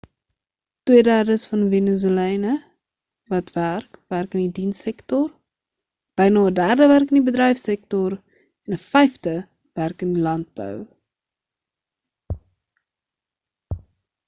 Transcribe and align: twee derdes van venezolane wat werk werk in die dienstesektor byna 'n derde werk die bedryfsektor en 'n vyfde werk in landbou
twee 0.89 1.01
derdes 1.07 1.43
van 1.49 1.65
venezolane 1.73 2.53
wat 3.33 3.51
werk 3.57 3.99
werk 4.13 4.31
in 4.37 4.41
die 4.47 4.55
dienstesektor 4.59 5.27
byna 6.21 6.45
'n 6.51 6.55
derde 6.61 6.87
werk 6.93 7.13
die 7.17 7.21
bedryfsektor 7.29 8.15
en 8.15 8.77
'n 8.77 8.81
vyfde 8.87 9.35
werk 9.81 10.07
in 10.07 10.17
landbou 10.27 10.75